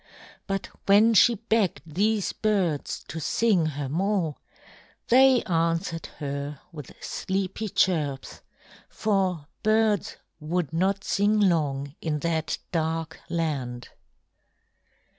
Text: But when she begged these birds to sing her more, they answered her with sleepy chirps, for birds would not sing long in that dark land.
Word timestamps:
But 0.47 0.67
when 0.87 1.13
she 1.13 1.35
begged 1.35 1.83
these 1.85 2.33
birds 2.33 3.05
to 3.07 3.19
sing 3.19 3.67
her 3.67 3.87
more, 3.87 4.35
they 5.09 5.43
answered 5.43 6.07
her 6.17 6.59
with 6.71 6.91
sleepy 6.99 7.69
chirps, 7.69 8.41
for 8.89 9.45
birds 9.61 10.17
would 10.39 10.73
not 10.73 11.03
sing 11.03 11.39
long 11.39 11.93
in 12.01 12.17
that 12.21 12.57
dark 12.71 13.19
land. 13.29 13.89